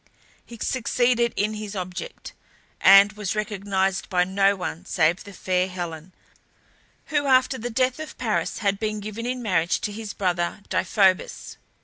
He 0.43 0.57
succeeded 0.59 1.31
in 1.35 1.53
his 1.53 1.75
object, 1.75 2.33
and 2.81 3.11
was 3.13 3.35
recognized 3.35 4.09
by 4.09 4.23
no 4.23 4.55
one 4.55 4.83
save 4.85 5.23
the 5.23 5.31
fair 5.31 5.67
Helen, 5.67 6.11
who 7.13 7.27
after 7.27 7.59
the 7.59 7.69
death 7.69 7.99
of 7.99 8.17
Paris 8.17 8.57
had 8.57 8.79
been 8.79 8.99
given 8.99 9.27
in 9.27 9.43
marriage 9.43 9.79
to 9.81 9.91
his 9.91 10.13
brother 10.15 10.61
Deiphobus. 10.69 11.57